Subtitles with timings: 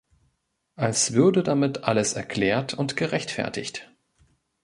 [0.77, 3.91] Als würde damit alles erklärt und gerechtfertigt.